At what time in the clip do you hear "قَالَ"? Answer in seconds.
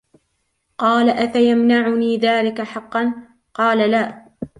0.77-1.09, 3.53-3.91